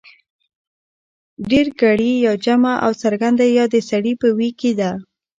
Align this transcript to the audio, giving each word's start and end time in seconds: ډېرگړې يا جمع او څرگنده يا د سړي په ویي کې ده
ډېرگړې 1.49 2.11
يا 2.25 2.33
جمع 2.45 2.73
او 2.85 2.91
څرگنده 3.01 3.45
يا 3.57 3.65
د 3.73 3.75
سړي 3.89 4.13
په 4.21 4.27
ویي 4.37 4.51
کې 4.59 4.71
ده 4.79 4.91